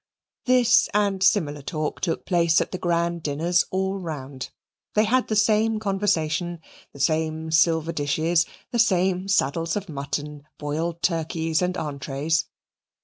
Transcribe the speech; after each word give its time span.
This 0.45 0.89
and 0.95 1.21
similar 1.21 1.61
talk 1.61 2.01
took 2.01 2.25
place 2.25 2.59
at 2.59 2.71
the 2.71 2.79
grand 2.79 3.21
dinners 3.21 3.65
all 3.69 3.99
round. 3.99 4.49
They 4.95 5.03
had 5.03 5.27
the 5.27 5.35
same 5.35 5.77
conversation; 5.77 6.59
the 6.91 6.99
same 6.99 7.51
silver 7.51 7.91
dishes; 7.91 8.47
the 8.71 8.79
same 8.79 9.27
saddles 9.27 9.75
of 9.75 9.89
mutton, 9.89 10.41
boiled 10.57 11.03
turkeys, 11.03 11.61
and 11.61 11.77
entrees. 11.77 12.45